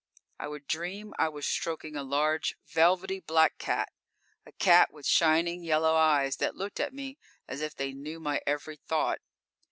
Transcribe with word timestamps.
I 0.39 0.47
would 0.47 0.65
dream 0.65 1.13
I 1.19 1.29
was 1.29 1.45
stroking 1.45 1.95
a 1.95 2.01
large, 2.01 2.55
velvety 2.65 3.19
black 3.19 3.59
cat, 3.59 3.93
a 4.47 4.51
cat 4.51 4.91
with 4.91 5.05
shining 5.05 5.61
yellow 5.61 5.93
eyes 5.93 6.37
that 6.37 6.55
looked 6.55 6.79
at 6.79 6.91
me 6.91 7.19
as 7.47 7.61
if 7.61 7.75
they 7.75 7.93
knew 7.93 8.19
my 8.19 8.41
every 8.47 8.77
thought. 8.77 9.19